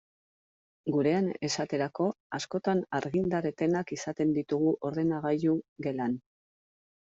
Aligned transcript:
Gurean, 0.95 1.27
esaterako, 1.47 2.07
askotan 2.39 2.81
argindar 3.01 3.51
etenak 3.53 3.95
izaten 3.99 4.35
ditugu 4.41 4.75
ordenagailu 4.93 5.59
gelan. 5.89 6.21